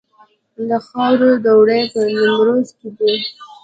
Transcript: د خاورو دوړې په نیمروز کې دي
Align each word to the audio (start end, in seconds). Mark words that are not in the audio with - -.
د 0.69 0.71
خاورو 0.87 1.31
دوړې 1.45 1.81
په 1.93 1.99
نیمروز 2.13 2.67
کې 2.79 2.89
دي 2.97 3.13